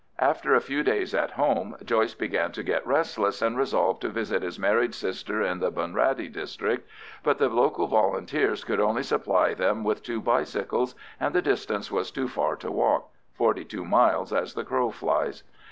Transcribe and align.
After 0.17 0.55
a 0.55 0.61
few 0.61 0.81
days 0.81 1.13
at 1.13 1.29
home 1.29 1.75
Joyce 1.85 2.15
began 2.15 2.51
to 2.53 2.63
get 2.63 2.87
restless, 2.87 3.39
and 3.39 3.55
resolved 3.55 4.01
to 4.01 4.09
visit 4.09 4.41
his 4.41 4.57
married 4.57 4.95
sister 4.95 5.43
in 5.43 5.59
the 5.59 5.71
Bunrattey 5.71 6.27
district; 6.27 6.89
but 7.21 7.37
the 7.37 7.47
local 7.49 7.85
Volunteers 7.85 8.63
could 8.63 8.79
only 8.79 9.03
supply 9.03 9.53
them 9.53 9.83
with 9.83 10.01
two 10.01 10.19
bicycles, 10.19 10.95
and 11.19 11.35
the 11.35 11.41
distance 11.43 11.91
was 11.91 12.09
too 12.09 12.27
far 12.27 12.55
to 12.55 12.71
walk—forty 12.71 13.63
two 13.65 13.85
miles 13.85 14.33
as 14.33 14.55
the 14.55 14.63
crow 14.65 14.89
flies. 14.89 15.43